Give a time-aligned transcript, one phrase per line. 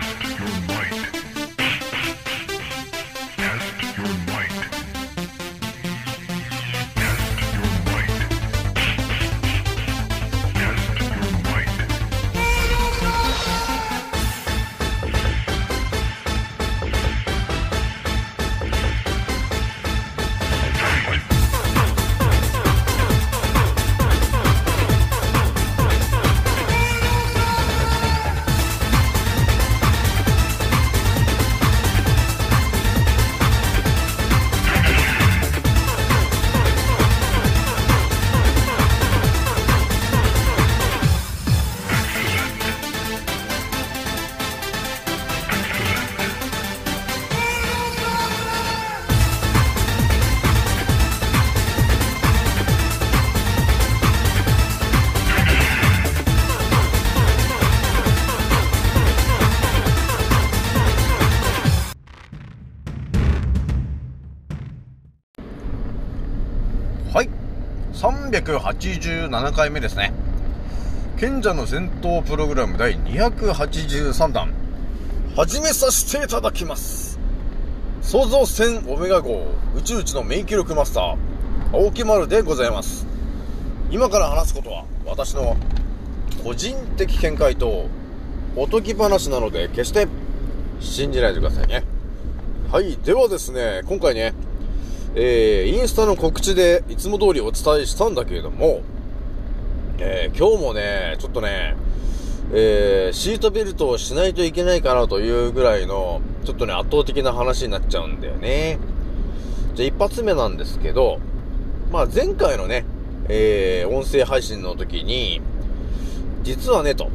[0.00, 1.33] Test your might.
[68.44, 70.12] 387回目ですね。
[71.18, 74.52] 賢者の戦闘プログラム第283弾。
[75.34, 77.18] 始めさせていただきます。
[78.02, 81.16] 創造戦オメガ号宇宙一の免疫力マスター、
[81.72, 83.06] 青木丸でございます。
[83.90, 85.56] 今から話すことは、私の
[86.44, 87.86] 個人的見解と、
[88.56, 90.06] おとぎ話なので、決して
[90.80, 91.82] 信じないでくださいね。
[92.70, 92.98] はい。
[92.98, 94.34] ではですね、今回ね、
[95.16, 98.82] えー、インスタの告知でいつも通りお伝えしたんだけれども、
[99.98, 101.76] えー、今日もね、ちょっとね、
[102.52, 108.78] えー、シートベルトをしないといけないかなというぐらいの、ちょっとね、圧倒的な話になっちゃうんだよね。
[109.74, 111.20] じゃあ一発目なんですけど、
[111.92, 112.84] まあ前回のね、
[113.28, 115.40] えー、音声配信の時に、
[116.42, 117.08] 実はね、と、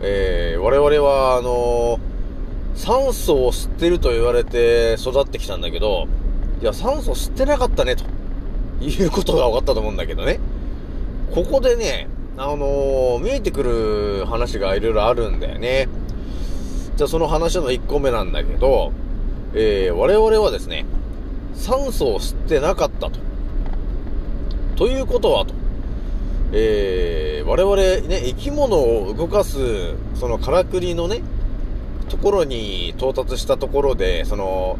[0.00, 2.00] えー、我々は、あの
[2.74, 6.08] 酸素を吸ってると言われて育ってきたんだけど、
[6.62, 8.04] いや、酸素吸ってなかったね、と
[8.84, 10.40] いうことが分かったと思うんだけどね。
[11.34, 15.88] ここでね、あのー見えてくる話がいろいろあるんだよね。
[16.96, 18.92] じゃあその話の1個目なんだけど、
[19.54, 20.84] えー、我々はですね、
[21.54, 23.18] 酸素を吸ってなかったと。
[24.76, 25.54] ということはと。
[26.52, 27.76] えー、我々
[28.08, 31.22] ね、生き物を動かす、そのからくりのね、
[32.08, 34.78] ところに到達したところで、その、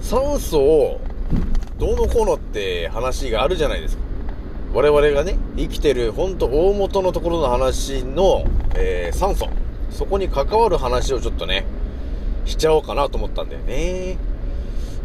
[0.00, 1.00] 酸素を
[1.78, 4.02] どうのこうのって話があるじゃないですか。
[4.72, 8.44] 我々がね、生きてる、ほんと大元のところの話の、
[8.74, 9.48] えー、酸素。
[9.90, 11.66] そこに関わる話をちょっとね、
[12.44, 14.16] しちゃおうかなと思ったんだよね。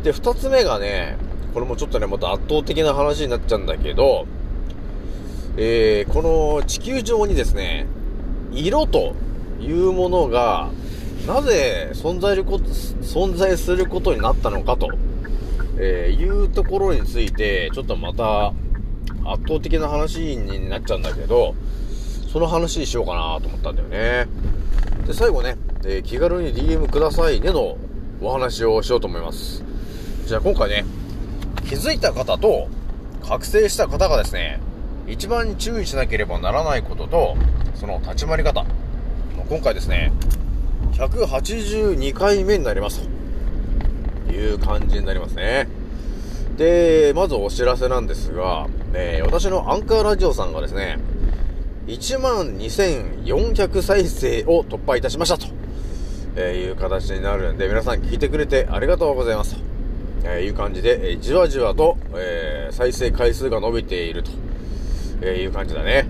[0.03, 1.17] で、二つ目がね、
[1.53, 4.27] これもちょっとね、また圧倒的な話になっちゃうんだけど、
[5.57, 7.87] えー、この地球上にですね、
[8.51, 9.13] 色と
[9.59, 10.69] いうものが、
[11.27, 14.89] なぜ存在るこ、存在することになったのかと、
[15.77, 18.49] えーいうところについて、ちょっとまた
[19.25, 21.55] 圧倒的な話になっちゃうんだけど、
[22.31, 24.27] その話にしようかなと思ったんだよね。
[25.07, 27.77] で、最後ね、えー気軽に DM くださいねの
[28.21, 29.63] お話をしようと思います。
[30.27, 30.85] じゃあ今回ね、
[31.67, 32.67] 気づいた方と
[33.27, 34.59] 覚醒した方がですね、
[35.07, 37.35] 一番注意しなければならないことと、
[37.73, 38.63] その立ち回り方。
[39.49, 40.11] 今回ですね、
[40.95, 43.01] 182回目になります
[44.27, 45.67] という感じになりますね。
[46.57, 50.97] で、まずお知らせなんですが、えー私のアンカーラジオさんがですね、
[51.87, 55.47] 12,400再生を突破いたしましたと、
[56.37, 59.61] えーいう形になるんで、皆さん聞いてくれてありがとうございますと、
[60.23, 64.31] えーいう感じで、えーじわじわと、え再生回数が伸びていると、
[65.21, 66.07] えいう感じだね。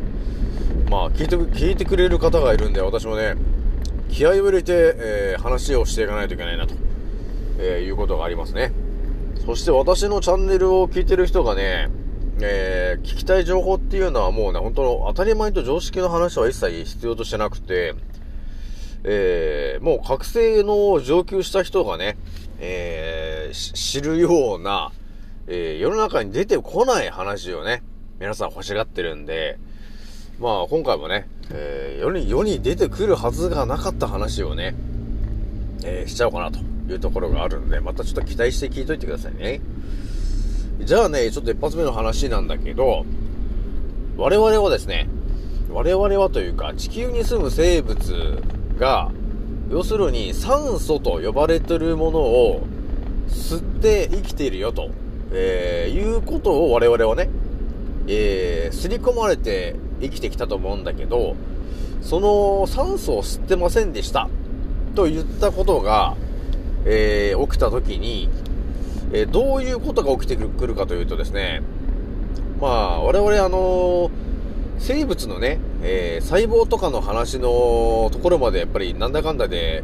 [0.92, 3.34] まあ、聞いて、聞いてくれる方がいるんで、私もね、
[4.16, 6.74] 気合を入れて、えー話をしていかないといけないなと、
[7.60, 8.72] えーいうことがありますね。
[9.46, 11.90] そして私のチャンネルを聞いてる人がね、
[12.40, 17.94] えー聞きたい情報っていうのはもうね、本当の当たり前と常識の話は一切必要としてなくて、
[19.04, 22.18] えーもう覚醒の上級した人がね、
[22.60, 24.94] えー知るような、
[25.48, 27.84] えー世の中に出てこない話をね、
[28.22, 29.60] 皆さん欲しがってるんで、
[30.40, 34.76] まあ今回もね、えー世に、世に出てくるはずがなかった話をね、
[35.84, 36.60] えーしちゃおうかなと
[36.92, 39.62] いうところがあるんで、またちょっと期待して聞いといてくださいね。
[40.82, 43.06] じゃあね、ちょっと一発目の話なんだけど、
[44.18, 45.08] 我々はですね、
[45.70, 48.44] 我々はというか、地球に住む生物
[48.78, 49.12] が、
[49.70, 52.68] 要するに酸素と呼ばれてるものを
[53.30, 54.90] 吸って生きているよと、
[55.32, 57.30] えーいうことを我々はね、
[58.08, 61.36] えー、刷り込まれて生きてきたと思うんだけど、
[62.02, 64.30] その酸素を吸ってませんでした。
[64.96, 66.16] といったことが、
[66.86, 68.30] えー起きた時に、
[69.12, 71.62] えーどういうことが起きてくるかというとですね、
[72.62, 74.10] まあ、我々あの
[74.78, 79.84] 生物のね、え細胞とかの話のところまでやっぱりなんだかんだで、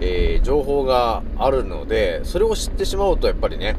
[0.00, 3.76] え情報があるので、それを知ってしまうとやっぱりね、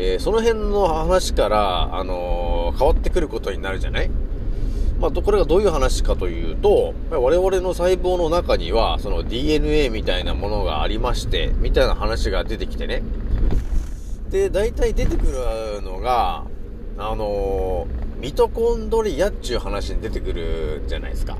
[0.00, 4.10] えーその辺の話から、あのー変わってくることになるじゃない？
[5.00, 13.02] まあ、これがどういう話かというと、我々の細胞の中には、その DNA みたいなものがありまして、みたいな話が出てきてね。
[14.30, 16.44] で、大体出てくるのが、
[16.98, 21.36] あのーミトコンドリアっていう話に出てくるじゃないですか。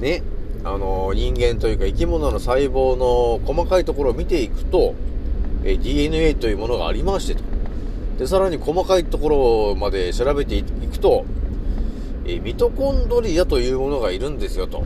[0.00, 0.22] ね。
[0.64, 4.94] あのー人間というか生き物の細胞の細かいところを見ていくと、
[5.64, 7.42] え DNA というものがありましてと。
[8.18, 11.24] で、さらに細かいところまで調べていくと、
[12.26, 14.84] えミトコンドリアというものがいるんですよと。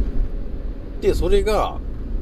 [1.00, 1.78] で、それが、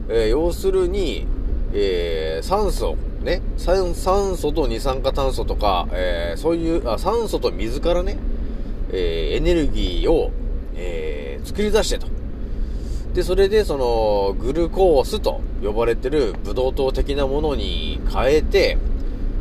[0.09, 1.27] えー要するに、
[1.73, 8.19] えー酸素、ね、酸酸素と二酸化炭素とか、えーそういうあ、酸素と水からね、
[8.93, 10.31] えエネルギーを、
[10.77, 12.07] え作り出してと。
[13.15, 18.79] で、それでその、グルコースと呼ばれてるブドウ糖的なものに変えて、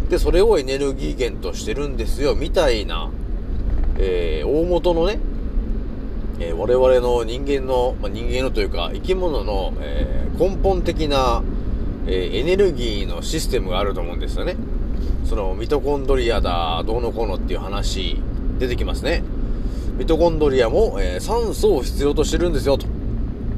[0.09, 3.09] で、それをエネルギー源としてるんですよ、みたいな、
[3.97, 5.19] えー大元のね、
[6.39, 11.43] えー我々の人間の、まあ、人間のというか生き物の、えー根本的な、
[12.05, 14.55] えエネルギーのシステムがあると思うんですよね。
[15.25, 18.21] そのミトコンドリアだ、どうのこうのっていう話
[18.59, 19.23] 出てきますね。
[19.97, 22.85] ミトコンドリアも、え酸素を必要としてるんですよ、と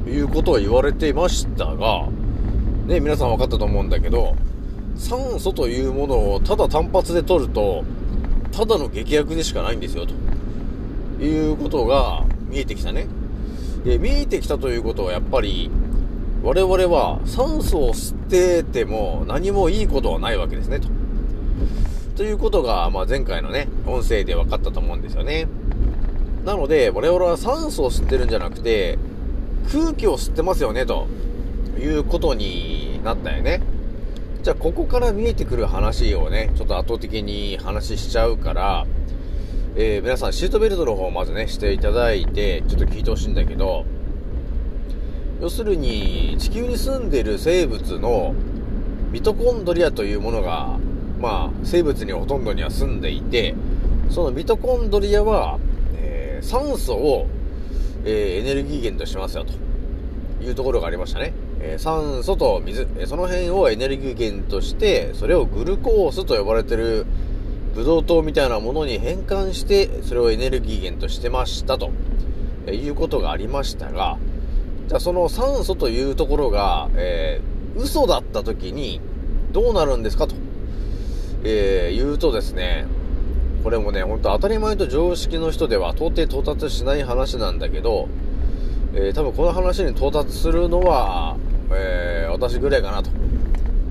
[0.08, 2.08] いうことを言われていましたが、
[2.86, 4.34] ね、皆さん分かったと思うんだけど、
[5.00, 7.84] 酸素というものをただ単発で取ると、
[8.52, 13.06] ただの劇薬でしかないんですよ、ということが見えてきたね。
[13.82, 15.70] で、見えてきたということはやっぱり、
[16.42, 20.88] 我々は酸素を吸ってても何もいいことはないわけですね、と。
[22.16, 25.48] ということが、まあ、前回のね、音声で分かったと思うんですよね。
[26.44, 28.98] なので、我々は酸素を吸ってるんじゃなくて、
[29.72, 31.06] 空気を吸ってますよね、と
[31.80, 33.62] いうことになったよね。
[34.42, 38.86] じゃあ、ここから見えてくる話をね、ちょっと後的に話しちゃうから、
[39.76, 43.84] えー皆さんシートベルトの方をまずね、していただいて、ちょっと聞いてほしいんだけど、
[45.42, 48.34] 要するに、地球に住んでる生物の
[49.12, 50.78] ミトコンドリアというものが、
[51.20, 53.54] まあ、生物にほとんどには住んでいて、
[54.08, 55.58] そのミトコンドリアは、
[55.96, 57.26] えー酸素を、
[58.06, 59.52] えーエネルギー源としますよ、と
[60.42, 61.34] いうところがありましたね。
[61.62, 67.06] え酸素と水、えその辺をエネルギー源として、それをグルコースと呼ばれてる
[67.74, 71.90] ブドウ糖みたいなものに変換して、それをエネルギー源としてましたと、
[72.66, 74.18] えいうことがありましたが、
[74.88, 79.00] じゃあその酸素というところが、えー嘘だった時に
[79.52, 80.34] どうなるんですかと、
[81.44, 82.86] えー言うとですね、
[83.62, 88.08] これもね、ほんと当たり前と常識の人では到底到達しない話なんだけど、
[88.94, 91.36] えー多分この話に到達するのは、
[91.72, 93.10] えー私ぐらいかなと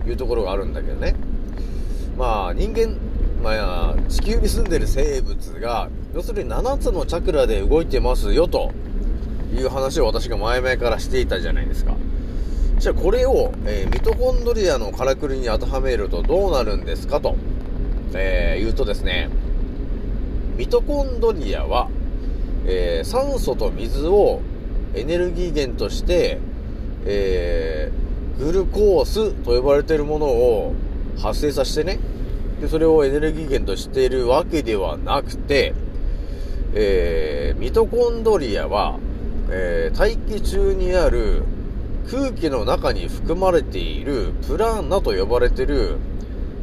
[0.07, 1.15] いうところがあるんだけどね。
[2.17, 2.95] まあ人間、
[3.43, 8.71] まあ地球に住んでる生物が、要するに7つのチャクラで動いてますよと
[9.53, 11.95] いう話を私が前々からしていたじゃないですか。
[12.79, 17.35] じゃあこれを、えーミトコンドリアのからくりに当てはめるとどうなるんですかと、
[18.13, 19.29] えー言うとですね、
[20.57, 21.89] ミトコンドリアは、
[22.65, 24.41] えー酸素と水を
[24.95, 26.39] エネルギー源として、
[27.11, 27.99] えー
[28.39, 30.73] グルコースと呼ばれているものを
[31.21, 31.99] 発生させてね、
[32.61, 35.73] で、それをエネルギー源としているわけではなくて、
[36.73, 38.97] えーミトコンドリアは、
[39.49, 41.43] えー大気中にある
[42.09, 45.97] 空気の中に含まれているプラーナと呼ばれている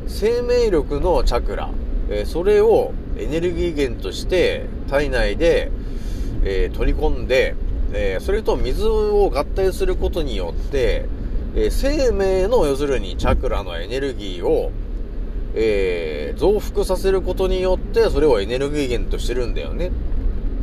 [0.07, 1.69] 生命力のチャクラ、
[2.09, 5.71] えーそれをエネルギー源として体内で、
[6.43, 7.55] え取り込んで、
[7.93, 11.07] えーそれと水を合体することによって、
[11.55, 14.71] えー生命の要するにチャクラのエネルギーを、
[15.55, 19.91] えー増幅させることによってそれをエネルギー源としてるんだよね。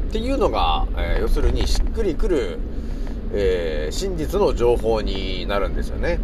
[0.10, 2.60] っていうのが、え要するにしっくりくる、
[3.34, 6.20] え真実の情報になるんですよね。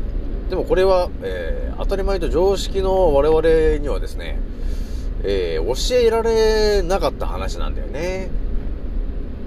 [0.51, 4.37] でもこれは、え当たり前と常識の我々にはですね、
[5.23, 8.29] え教えられなかった話なんだよね。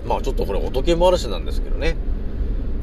[0.07, 1.97] まあちょっとこれおとけ話なんですけどね。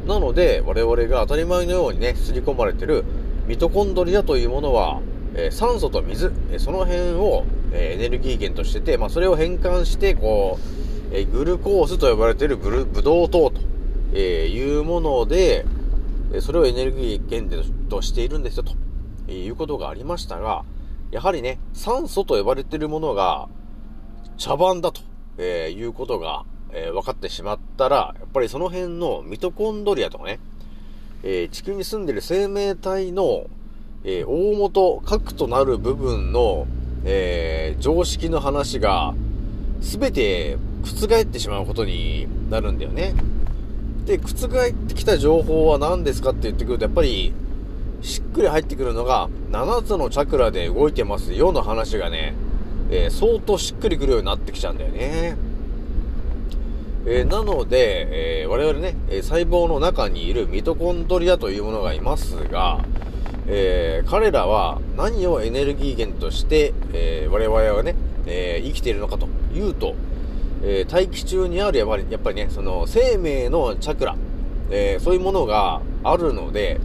[0.07, 3.03] なので我々が当たり前のようにね、刷り込まれてる
[3.47, 5.01] ミトコンドリアというものは、
[5.35, 10.57] えー酸素と水、えーその辺を、えーエネルギー源としてて、まあそれを変換して、こ
[11.11, 13.61] う、えーグルコースと呼ばれているブルブドウ糖と、
[14.13, 15.65] えーいうもので、
[16.41, 20.63] それをエネルギー源としているんですよ、ということがありましたが、
[21.11, 23.47] やはりね、酸素と呼ばれているものが
[24.37, 25.01] 茶番だと、
[25.37, 30.39] えいうことが、え分かってしまったら、やっぱりその辺のミトコンドリアとかね、
[31.23, 33.47] え地球に住んでる生命体の、
[34.03, 36.67] え大元、核となる部分の、
[37.05, 39.13] え常識の話が、
[39.81, 43.13] すべて覆ってしまうことになるんだよね。
[44.05, 47.33] で、覆ってきた情報は何ですかって言ってくると、やっぱり、
[48.01, 52.33] しっくり入ってくるのが、7つのチャクラで動いてますよの話がね、
[52.91, 55.37] え、相当しっくりくるようになってきちゃうんだよね。
[57.05, 62.83] えー、なので、えー、我々ね、細胞の中にいるミトコンドリアというものがいますが、
[63.51, 67.95] え彼らは何をエネルギー源として、え我々はね、
[68.27, 69.95] え生きているのかというと、
[70.63, 74.15] え大気中にあるやっぱりやっぱりね、その生命のチャクラ、
[74.69, 76.79] えそういうものがあるので、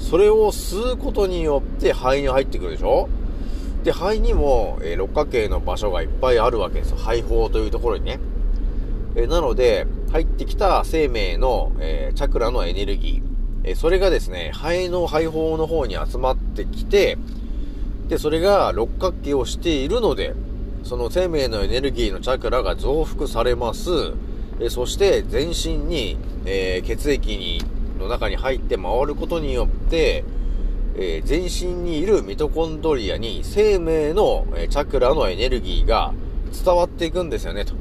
[0.00, 3.08] それを吸うことによって肺に入ってくるでしょ？
[3.84, 6.96] で、肺にも、えー、六角形の場所がいっぱいあるわけですよ。
[6.96, 8.18] 肺胞というところにね。
[9.14, 13.32] え、なので、入ってきた生命の、えー、チャクラのエネルギー、
[13.64, 17.16] えそれがですね、肺の肺胞の方に集まってきて、
[18.08, 20.34] で、それが六角形をしているので、
[20.82, 23.90] その生命のエネルギーのチャクラが増幅されます。
[24.60, 27.62] えそして全身に、え血液に
[27.98, 30.24] の中に入って回ることによって、
[30.96, 36.12] えー、全身にいるミトコンドリアに生命の、えチャクラのエネルギーが
[36.52, 37.74] 伝わっていくんですよね、と。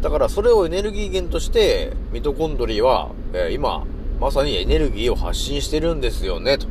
[0.00, 3.84] だからそれをエネルギー源として、ミトコンドリアは、えー、今、
[4.20, 6.66] まさにエネルギーを発信してるんですよね、と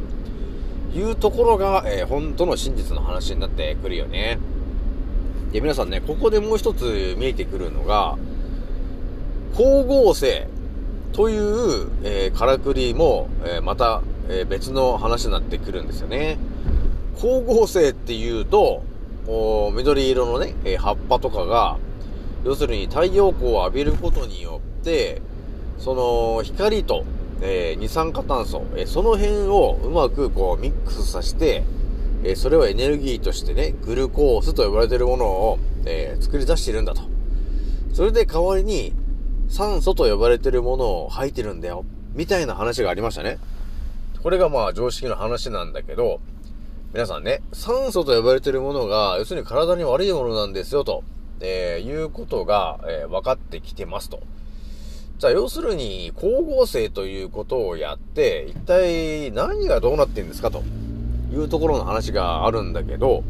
[0.98, 4.40] いうところが、えー、本当の真実の話になってくるよね。
[5.52, 8.18] で、皆さんね、ここでもう一つ見えてくるのが、
[9.54, 10.48] 光合成
[11.14, 16.38] という、えー、からくりも、えー、また、えー、別の話になってくるんですよね。
[17.16, 18.84] 光合成っていうと、
[19.74, 21.78] 緑色のね、え、葉っぱとかが、
[22.48, 25.22] 要するに太陽光を浴びることによって、
[25.80, 27.04] その光と、
[27.42, 31.66] えー、二酸化炭素、えー、その辺をうまくこうミックスさせて、
[32.24, 37.02] えー、それをエネルギーとしてね、グルコースと呼ばれているものを、え作り出しているんだと。
[37.92, 38.94] それで代わりに、
[39.50, 41.84] 酸素と呼ばれているものを吐いてるんだよ。
[42.14, 43.40] みたいな話がありましたね。
[44.24, 46.22] これがまあ常識の話なんだけど、
[46.94, 51.04] 皆さんね、酸素と呼ばれているものが、要するに体に悪いものなんですよ、と、
[51.42, 54.20] えー、いうことが、えー、分かってきてますと。
[55.20, 60.64] じゃあ、要するに、光合成ということをやって、一体何がどうなってんですかと
[61.32, 63.24] いうところの話があるんだけど、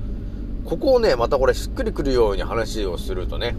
[0.66, 3.56] ここをね、またこれしっくりくるように話をするとね、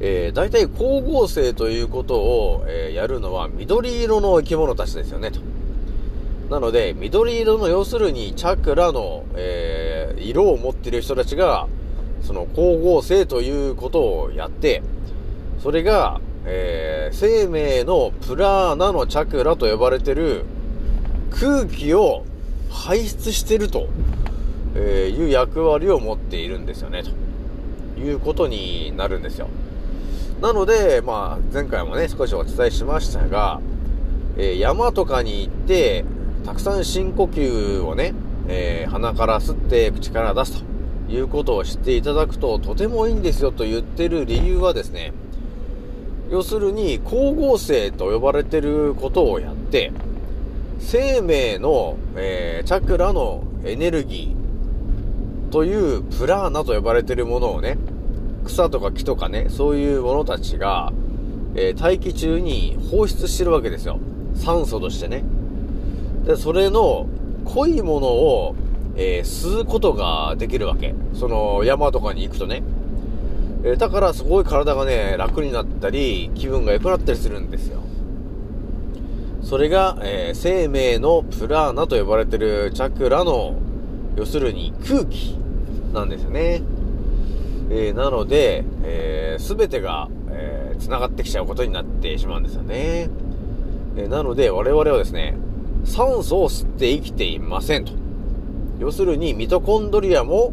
[0.00, 5.40] えー、大体光合成ということを、えー、やるのは緑色の生き物たちですよね、と。
[6.50, 11.68] なので、緑色の要するにチャクラの、えー、色を持っている人たちが、
[12.24, 14.82] その光合成ということをやって、
[15.62, 20.44] それが、えー、生命のプラーナのチャクラと呼ばれてる
[21.30, 22.24] 空気を
[22.70, 23.88] 排出してると、
[24.74, 29.48] えいう役割を持っているんですよね、ということになるんですよ。
[30.40, 33.60] なので、まあ、前回もね、少しお伝えしましたが、
[34.36, 36.04] えー、山とかに行って、
[36.44, 38.14] たくさん深呼吸をね、
[38.48, 40.73] えー、鼻から吸って口から出すと
[41.14, 45.12] いうことを知っていただくととてもいいんですよと言ってる理由はですね、
[46.30, 49.92] 要するに光合成と呼ばれてることをやって、
[50.80, 57.78] 生命の、えー、チャクラのエネルギーというプラーナと呼ばれてるものをね、
[58.44, 60.92] 草とか木とかね、そういうものたちが、
[61.54, 64.00] えー、大気中に放出してるわけですよ。
[64.34, 65.22] 酸素としてね。
[66.26, 67.06] で、それの
[67.44, 68.56] 濃いものを、
[68.96, 70.94] えー、吸うことができるわけ。
[71.14, 72.62] その山とかに行くとね。
[73.64, 77.80] えー、だからすごい体がね、楽になったり、気分が良くなったりするんですよ。
[79.42, 83.54] それが、えー、生命のプラーナと呼ばれてるチャクラの、
[84.16, 85.36] 要するに空気
[85.92, 86.62] なんですよね。
[87.70, 93.08] えー、なので、えー、全てが、えー、繋がってきちゃうことになってしまうんですよね。
[93.96, 95.36] えー、なので、我々はですね、
[95.84, 98.03] 酸素を吸って生きていませんと。
[98.84, 100.52] 要するに、ミトコンドリアも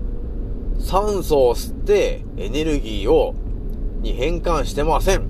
[0.80, 3.36] 酸素を吸ってエネルギーを、
[4.00, 5.24] に変換してません。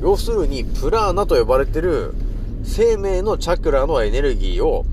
[0.00, 2.14] 要するに、プラーナと呼ばれてる
[2.62, 4.86] 生命のチャクラのエネルギーを、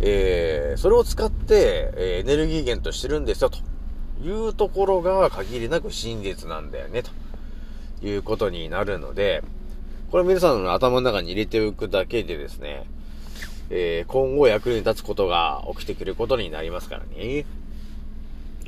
[0.00, 3.58] えー、それを使って、えエネルギー源としてるんですよ、と。
[4.22, 9.42] いうところが限りなく真実なんだよね、ということになるので、
[10.12, 12.84] これ皆さんの頭の中に入れておくだけでですね、
[13.70, 17.44] えー、今後役に立つことが起きてくることになりますからね。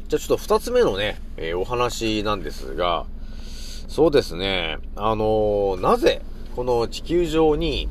[0.08, 3.06] じゃあちょっと二つ目のね、えー、お話なんですが、
[3.88, 6.22] そうですね、あのー、なぜ、
[6.54, 7.88] この地球上に、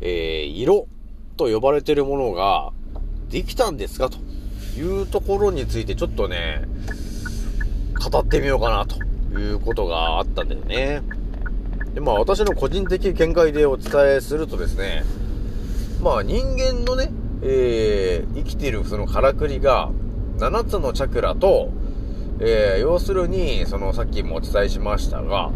[0.00, 0.88] え、色
[1.36, 2.72] と呼ばれてるものが
[3.28, 4.08] できたんですか？
[4.10, 4.18] と
[4.76, 6.62] いうところについてちょっとね、
[8.10, 8.96] 語ってみようかなと
[9.38, 11.02] いうことがあったんだよね。
[11.94, 15.04] で、まあ私の個人的見解でお伝えするとですね、
[16.02, 17.10] まあ人間のね、
[17.42, 19.90] えー、生きてるそのからくりが
[20.38, 21.70] 7つのチャクラと、
[22.40, 25.52] えー、要するに、そのさっきもお伝えしましたが、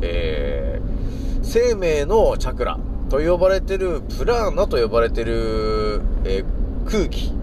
[0.00, 2.78] えー、生命のチャクラ
[3.10, 7.34] と呼ばれてる、プラーナと呼ばれてる、えー、空気、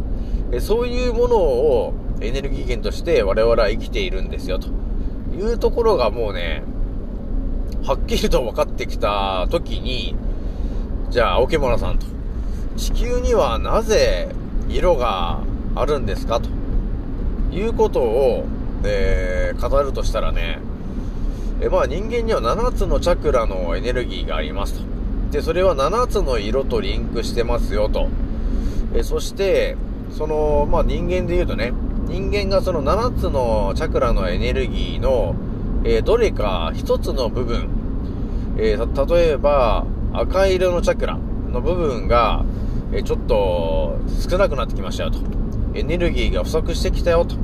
[0.51, 4.69] えそういうものをエネルギー源として我々は生きているんですよ、と。
[5.35, 6.63] いうところがもうね、
[7.83, 10.15] はっきりと分かってきた時に、
[11.11, 12.07] じゃあ、桶村さんと、
[12.79, 14.29] 地球にはなぜ
[14.69, 15.41] 色が
[15.75, 16.39] あるんですか？
[16.39, 16.49] と
[17.53, 18.45] いうことを、
[18.85, 20.59] えー、語るとしたらね、
[21.61, 24.85] えまあ人間には7つのチャクラのエネルギーがありますと。
[25.31, 28.07] で、それは7つの色とリンクしてますよと。
[28.95, 29.75] えそして、
[30.17, 31.73] その、まあ人間で言うとね、
[32.07, 35.35] 人間がその7つのチャクラのエネルギーの、
[35.83, 37.67] え、どれか1つの部分、
[38.57, 41.17] え、例えば赤色のチャクラ
[41.51, 42.45] の部分が、
[42.91, 43.97] え、ちょっと
[44.29, 45.19] 少なくなってきましたよと。
[45.75, 47.35] エネルギーが不足してきたよと。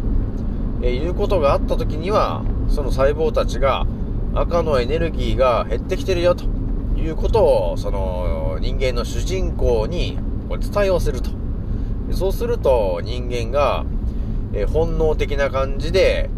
[0.81, 3.85] えいうことがあった時には、その細胞たちが
[4.33, 6.45] 赤のエネルギーが減ってきてるよと
[6.97, 10.17] いうことを、その人間の主人公に
[10.49, 11.29] これ伝えをすると。
[12.11, 13.85] そうすると人間が、
[14.53, 16.29] え本能的な感じで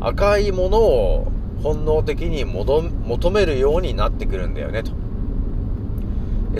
[0.00, 1.32] 赤いものを
[1.62, 4.92] 本能的に求めるようになってくるんだよねと。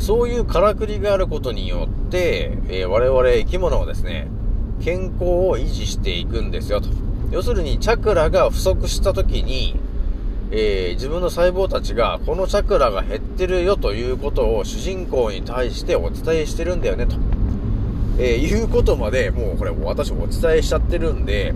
[0.01, 4.29] そういうからくりがあることによって、え我々生き物はですね、
[4.83, 6.89] 健康を維持していくんですよと。
[7.31, 9.77] 要するにチャクラが不足した時に、
[10.51, 17.17] えー、自分の細胞たちがこのチャクラが減ってるよということを主人公に対してお伝えしてるんだよねと。
[18.19, 21.55] えー、いうことまでもうこれ私お伝えしちゃってるんで、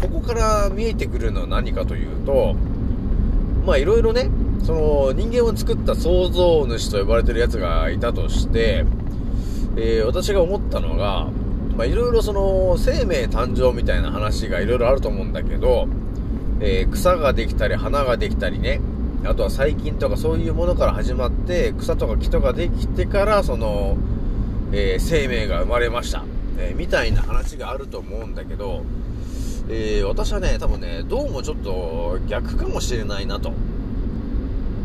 [0.00, 2.54] ここから見えてくるのは何かというと、
[3.64, 4.28] まあいろいろね、
[4.64, 8.84] その人間を作った創造主と呼ばれてるやつがいたとして、
[9.76, 11.28] えー、私が思ったのが、
[11.76, 15.88] まあ、いろいろその、生命誕生みたいな話がいろいろあると思うんだけど、
[16.60, 18.80] えー、草ができたり、花ができたりね、
[19.24, 23.96] あとは細菌とかそういうものから始まって、草とか木とかできてから、その、
[24.72, 26.24] えー、生命が生まれました。
[26.58, 28.84] えー、みたいな話があると思うんだけど、
[29.68, 33.52] えー、私はね、多分ね、どうもちょっと逆かもしれないなと、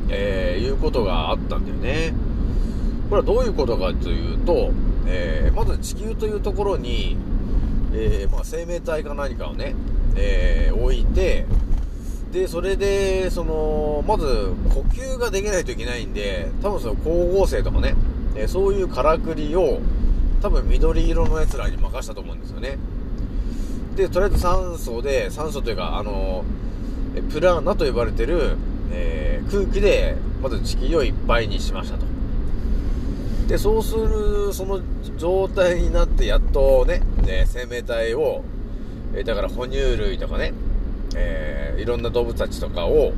[0.10, 2.14] えいうことがあったんだよね。
[3.10, 4.72] これはどういうことかというと、
[5.06, 7.18] えー、まず地球というところに、
[7.94, 9.76] えー、まあ、生命体か何かをね、
[10.16, 11.46] えー、置いて、
[12.32, 14.26] で、それで、その、まず、
[14.70, 17.96] 呼吸ができないといけないんで、多分その光合成とかね、
[18.36, 19.80] えそういうからくりを、
[20.42, 22.78] 多分緑色の奴らに任したと思うんですよね。
[23.96, 26.44] で、とりあえず酸素で、酸素というか、あの、
[27.32, 28.58] プラーナと呼ばれてる、
[28.92, 32.06] え空気で、まず地球をいっぱいにしましたと。
[33.48, 34.82] で、そうする、その
[35.18, 38.44] 状態になってやっとね、ね生命体を、
[39.16, 40.54] えだから哺乳類とかね、
[41.16, 43.14] えー、いろんな動物たちとかを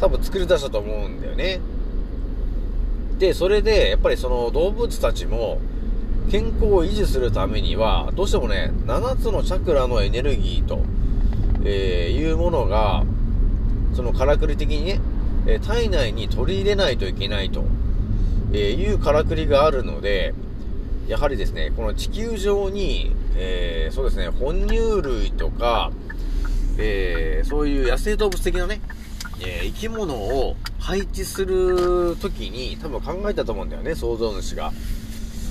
[0.00, 1.60] 多分作り出したと思うんだよね。
[3.18, 5.60] で、それで、やっぱりその動物たちも、
[6.30, 10.80] 健康を維持するためには、どうしてもね、7つのチャクラのエネルギーと、
[11.64, 13.04] えー、いうものが、
[13.94, 15.00] そのからくり的にね、
[15.46, 17.64] え体内に取り入れないといけないと。
[18.52, 20.34] え、いうからくりがあるので、
[21.08, 25.90] やはりですね、この地球上に、えー、そうですね、哺乳類とか、
[26.78, 28.80] えー、そういう野生動物的なね、
[29.40, 34.72] えー、生き物を配置するときに多分考えたと思うんだよね、創造主が。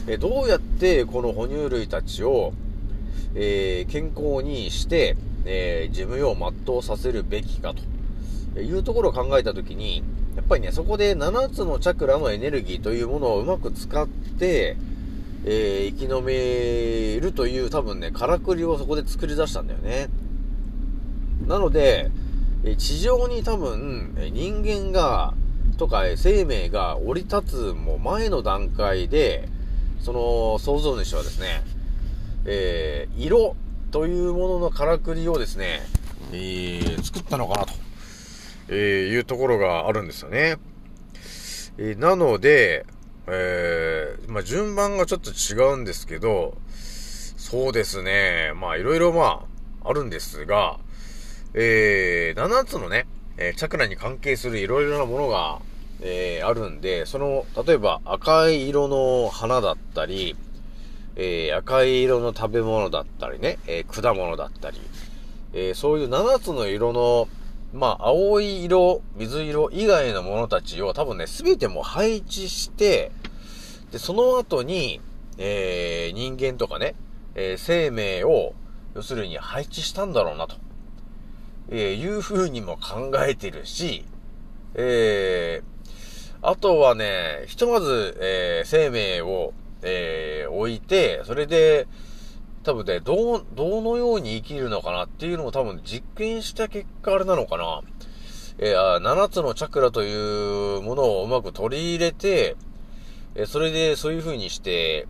[0.06, 2.51] えどうやってこの哺乳類たちを、
[3.36, 7.82] え健康にして、え事務を全うさせるべきかと
[8.62, 10.04] いうところを考えたときに、
[10.36, 14.78] やっぱりね、そこで7つのチャクラのエネルギーというものをうまく使って、
[15.46, 20.10] えー、生き延めるという多分ね、からくりをそこで作り出したんだよね。
[21.48, 22.12] なので、
[22.78, 25.34] 地上に多分、人間が、
[25.78, 29.50] とか生命が降り立つも前の段階で、
[30.00, 31.63] その創造主はですね、
[32.46, 33.56] えー、色
[33.92, 35.82] というもののからくりをですね、
[36.32, 37.83] えー、作ったのかなと。
[38.69, 40.58] えー、いうところがあるんですよね。
[41.78, 42.86] えーなので、
[43.28, 46.56] えーまあ、順番がちょっと違うんですけど、
[47.38, 49.45] そうですね、まあ、いろいろま
[49.84, 50.80] あ、あるんですが、
[51.54, 53.06] えー、7つのね、
[53.38, 55.60] えーチャクラに関係するいろいろなものが、
[56.02, 60.36] えーあるんで、その、例えば赤い色の花だったり、
[61.15, 64.80] えー赤い色の食べ物だったりね、えー果物だったり、
[65.54, 67.28] えーそういう7つの色の、
[67.74, 73.12] まあ、青い色、水色以外のものたちを多分ね、すべても配置して、
[73.92, 75.02] で、その後に、
[75.40, 76.94] えー人間とかね、
[77.34, 78.54] えー生命を、
[78.94, 80.56] 要するに配置したんだろうなと、
[81.70, 84.06] えーいう風にも考えてるし、
[84.76, 85.74] えー
[86.46, 91.88] あとはね、ひとまず、えー生命を、えー置いて、それで、
[92.63, 97.82] 多分ね、どう、どのように生きるのかなっていうのを多分実験した結果あれなのかな。
[98.58, 102.56] えーあ7つのチャクラというものをうまく取り入れて、
[103.36, 105.08] えそれでそういう風にして、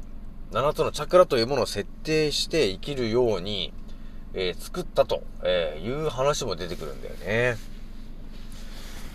[0.51, 3.71] 7つのチャクラというものを設定して生きるように、
[4.33, 7.57] えー作ったと、えいう話も出てくるんだよね。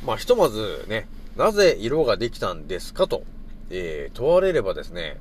[0.05, 3.25] まあ、ひとまずね、なぜ色ができたんですかと、
[3.71, 5.19] えー問われればですね、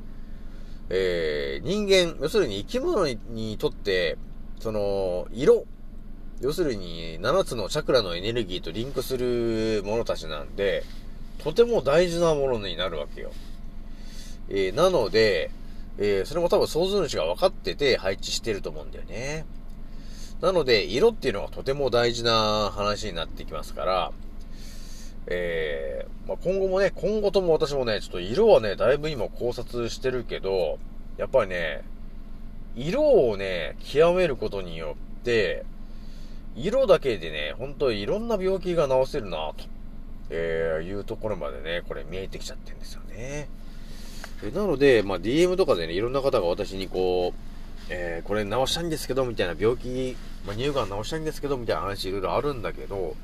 [0.89, 4.17] えー人間、要するに生き物にとって、
[4.59, 5.65] その、色、
[6.41, 10.83] 要するに7つのチャクラのエネルギーとリンクするものたちなんで、
[11.43, 13.31] とても大事なものになるわけよ。
[14.49, 15.51] えーなので、
[15.97, 19.45] えーそれも多分創造主が分かってて配置してると思うんだよね。
[20.41, 24.11] なので、色っていうのがとても大事な話になってきますから、
[25.27, 30.79] えーまあ、今後もね、今後とも私もね、ちょっと色はね、だいぶ今考察してるけど、
[31.17, 31.83] やっぱりね、
[32.75, 35.65] 色をね、極めることによって、
[36.55, 39.65] 色だけでね、本当にいろんな病気が治せるなと、
[40.29, 43.49] えーいうところまでね、これ見えてきちゃってるんですよね。
[44.43, 47.39] えなので、まあ、DM とかでね、いろんな方が私にこう、
[47.89, 53.15] えーこれ治したいんですけど、みたいな病気、まあ、乳がん治したいんですけど、みたいな話いろいろあるんだけど、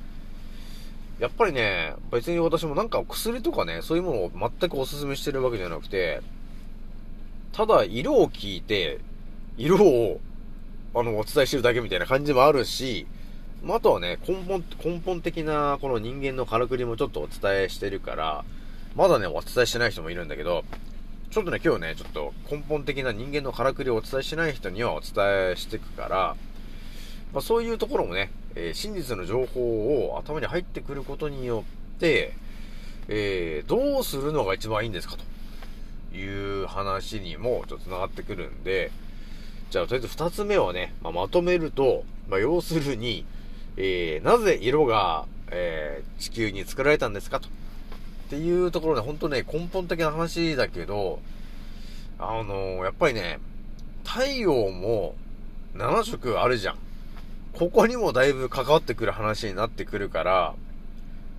[1.19, 6.21] やっぱりね、別に私もなんか薬とかね、そういうものを全くお勧めしてるわけじゃなくて、
[7.51, 8.99] ただ色を聞いて、
[9.57, 10.19] 色を、
[10.95, 13.05] あの、お伝えしてるだけみたいな感じもあるし、
[13.63, 18.43] まあ、あとはね、根本、根本的なこの人間のからくりもちょっとお伝えしてるから、
[18.95, 20.65] まだね、お伝えしてない人もいるんだけど、
[21.31, 26.35] ちょっとね、今日ね、ちょっと根本的な人間のからくりをお伝えしてない人にはお伝えしていくから、
[27.33, 31.63] まあ、そういうところもね、えー真実の情報を頭に入ってくることによ
[31.95, 32.33] って、
[33.07, 35.15] えーどうするのが一番いいんですか
[36.11, 38.91] という話にもちょっと繋がってくるんで、
[39.71, 43.25] じゃあとりあえず二つ目はね、まあ、まとめると、まあ、要するに、
[43.77, 47.47] えーなぜ色が、えー地球に作られたんですかと。
[47.47, 47.51] っ
[48.29, 51.19] ていうところで、本当ね、根本的な話だけど、
[52.19, 53.39] あのーやっぱりね、
[54.03, 55.15] 太陽も
[55.75, 56.77] 7色あるじゃん。
[57.53, 60.55] ここにもだいぶ関わってくる話になってくるから、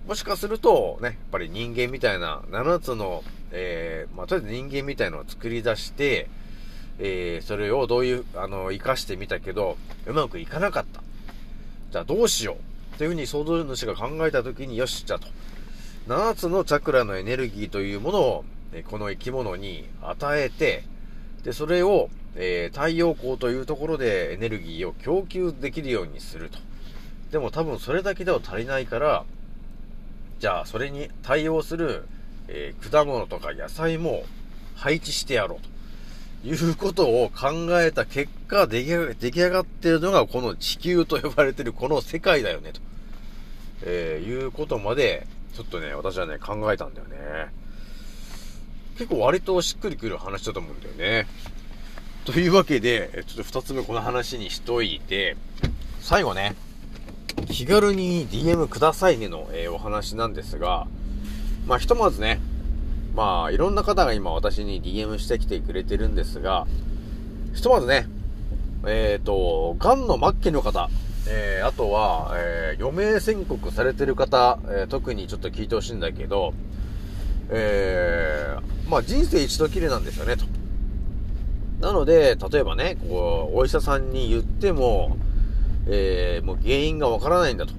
[0.07, 6.29] もしかすると、ね、やっぱり人間みたいな7つの、えー、まあ、とりあえず人間みたいのを作り出して、
[6.99, 11.01] えー、それをどういう、あの、活かしてみたけど、うまくいかなかった。
[11.91, 12.57] じゃあどうしよ
[12.93, 12.97] う。
[12.97, 15.27] というふうに創造主が考えたときに、よし、じゃあと。
[16.07, 18.45] 7つのチャクラのエネルギーというものを、
[18.89, 20.83] この生き物に与えて、
[21.45, 26.57] で、それを、えー太陽光というところでエネルギーを供給できるようにすると。
[27.31, 29.23] でも多分それだけでは足りないから、
[30.39, 32.03] じゃあそれに対応する、
[32.47, 34.23] えー果物とか野菜も
[34.75, 35.75] 配置してやろうと。
[36.47, 42.81] いうことを考えた結果、出来上がってるのがこの地球と呼ばれてるこの世界だよね、と。
[43.83, 47.51] えーいうことまで、ちょっとね、私はね、考えたんだよね。
[48.97, 51.27] 結構割としっくりくる話だと思うんだよね。
[52.25, 55.35] というわけで、ちょっと二つ目この話にしといて、
[55.99, 56.55] 最後ね、
[57.49, 60.87] 気軽に DM くださいねの、えーお話なんですが、
[61.67, 62.39] まあ、ひとまずね、
[63.15, 66.65] まあ、いろんな方が今私に DM してきてくれてるんですが、
[67.53, 68.07] ひとまずね、
[68.87, 70.89] えっ、と、癌の末期の方、
[71.27, 76.53] えーあとは、えー余命宣告されてる方、えー特にちょっと聞いてほしいんだけど、
[77.49, 80.45] えーまあ人生一度きりなんですよね、と。
[81.81, 85.17] なので、例えばね、こう、お医者さんに言っても、
[85.87, 87.73] えーもう原因がわからないんだと。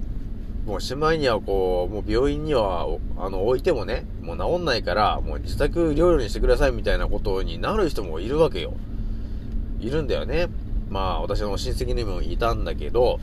[0.66, 8.74] もうしまいにはこう、もう病院には、あの、置いてもね、もう治んないから、もう自宅療養にしてくださいみたいなことになる人もいるわけよ。
[9.80, 10.48] いるんだよね。
[10.90, 13.20] まあ、私の親戚にもいたんだけど、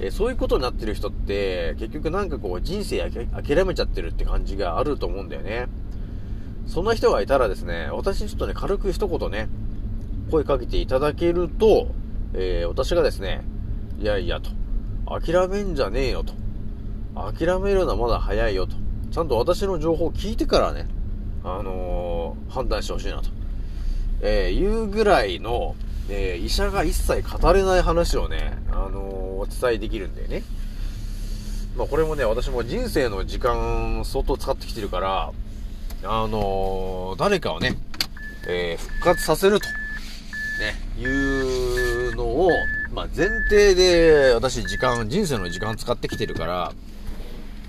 [0.00, 5.68] えーそういうことになってる人って、結局なんかこう、人生諦めちゃってるって感じがあると思うんだよね。
[6.70, 9.48] そんな人がいたらですね、私にちょっとね、軽く一言ね、
[10.30, 11.88] 声かけていただけると、
[12.32, 13.42] えー、私がですね、
[13.98, 14.50] いやいやと、
[15.04, 16.32] 諦めんじゃねえよと、
[17.16, 18.76] 諦めるのはまだ早いよと、
[19.10, 20.86] ちゃんと私の情報を聞いてからね、
[21.42, 23.30] あのー、判断してほしいなと、
[24.20, 25.74] えー、いうぐらいの、
[26.08, 29.00] えー、医者が一切語れない話をね、あの、
[29.40, 30.44] お伝えできるんだよね。
[31.76, 35.32] まあこれもね、私も人生の時間相当使ってきてるから、
[36.02, 37.76] あのー、誰かをね、
[38.48, 39.66] えー、復活させると、
[40.60, 41.04] ね、い
[42.12, 42.50] うのを、
[42.92, 46.72] まあ前提で私時間、人生の時間使ってきてるから、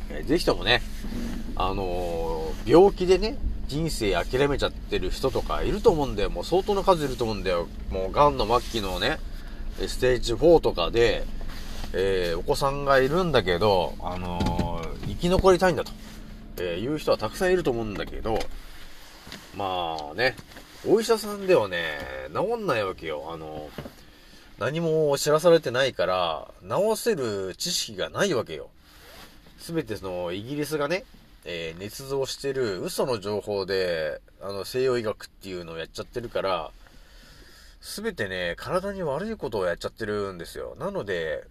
[0.10, 0.82] えーぜひともね、
[1.56, 6.30] あのー病気でね、人生諦めちゃってる人とかいると思うんだよ。
[6.30, 7.68] もう相当な数いると思うんだよ。
[7.90, 9.20] もう癌の末期のね、
[9.88, 11.26] ステージ4とかで、
[11.94, 15.92] えーお子さんがいるんだけど、あのー生き残りたいんだと、
[16.58, 18.40] えーいう人はたくさんいると思うんだけど、
[19.56, 20.36] まあね、
[20.88, 22.00] お医者さんではね、
[22.34, 23.30] 治んないわけよ。
[23.32, 23.70] あの
[24.60, 28.70] 何も知らされてないから、治せる知識がないわけよ。
[29.58, 31.04] すべてその、イギリスがね、
[31.46, 36.72] えー捏造してる嘘の情報で、あの、西洋医学っていうのをやっちゃってるから、
[37.80, 40.76] すべてね、体に悪いことをやっちゃってるんですよ。
[40.80, 41.44] なので、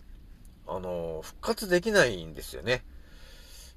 [0.69, 2.85] あの、復活できないんですよね。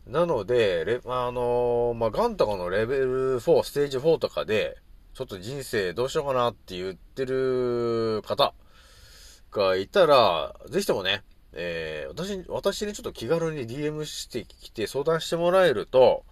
[0.08, 4.78] なので、レあの、まあ、ガンとかのレベル4、ステージ4とかで、
[5.14, 8.54] ちょっと人生どうしようかなって言ってる方
[9.52, 16.26] がいたら、ぜひともね、えー、私、私にちょっと気軽に DM してきて相談してもらえると、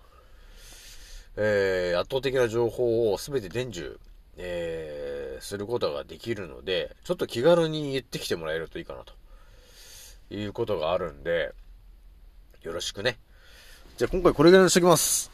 [1.38, 3.98] えー、圧倒的な情報をすべて伝授、
[4.38, 9.14] えー、することができるので、ちょっと気軽に言ってきてもらえるといいかなと、
[10.30, 11.54] いうことがあるんで、
[12.64, 13.18] よろしくね。
[14.02, 15.30] じゃあ今回これぐらいにしときます。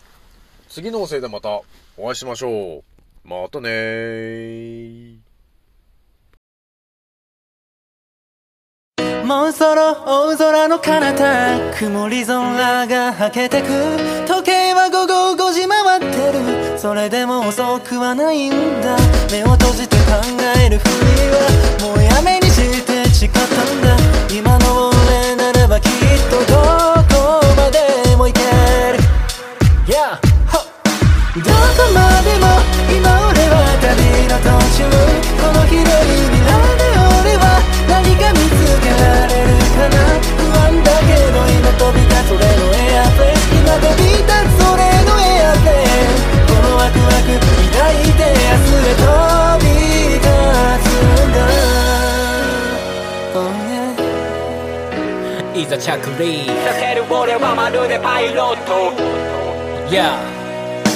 [0.67, 1.61] 次の音声でまた
[1.95, 2.83] お会いしましょう。
[3.23, 5.15] またねー。
[9.25, 13.67] もうそろ大空の彼方曇り空がはけてく
[14.27, 16.33] 時計は午後5時回って
[16.73, 18.97] るそれでも遅くはないんだ
[19.31, 20.11] 目を閉じて考
[20.61, 20.91] えるふり
[21.31, 23.97] はもうやめにして誓ったんだ
[24.33, 24.96] 今の
[29.87, 30.19] Yeah!
[30.19, 31.55] どこ
[31.95, 32.59] までも
[32.91, 34.83] 今俺は旅の途中
[35.39, 36.91] この広い未来で
[37.23, 39.95] 俺は何か見つけられるかな
[40.35, 46.11] 不安だけど今飛び立つ俺のエアプレイ今飛び立つ俺のエアプレイ
[46.51, 49.07] このワクワク抱いて明日へ飛
[49.63, 49.71] び
[50.19, 50.27] 立
[50.83, 51.47] つんだ
[53.39, 53.55] Oh
[55.55, 59.46] yeah いざ着陸させる俺はまるでパイロット
[59.89, 60.19] Yeah.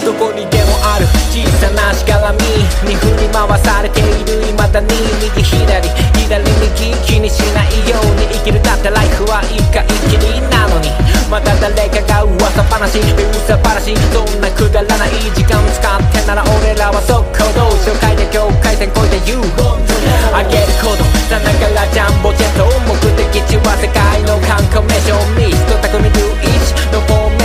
[0.04, 2.43] どこにでもある小さなしがらみ
[2.84, 4.43] に振り回されている。
[4.51, 4.91] 未だに
[5.23, 5.88] 右左
[6.27, 8.62] 左右気にしないように生きる。
[8.62, 10.91] だってライフは一回きりなのに。
[11.32, 12.99] また誰かが噂話。
[12.99, 13.95] 噂話。
[14.12, 21.08] そんなくだらない時間使ってなら俺らは速攻動紹介で境界線越えて You 上げること。
[21.32, 22.67] さながらジャンボジェット。
[22.84, 25.15] 目的地は世界の観光名所。
[25.39, 25.71] ミス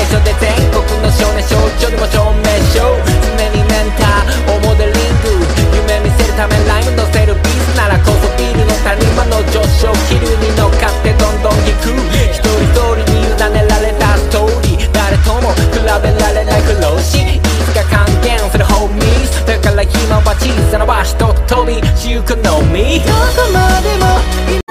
[0.06, 5.34] 所で全国の少年少女にも証明書常にメンターをモデリング
[5.74, 11.90] 夢見せるためライム乗せるビーズならこそビールの谷間の上昇気流に乗っかってどんどん行く。
[12.30, 19.44] 一人一人に委ねられたストーリー誰とも比べられない苦労しいつか還元するホーミーズ。
[19.46, 23.00] だから今は小さな場所と飛び私欲のみ。
[23.00, 24.65] どこまでも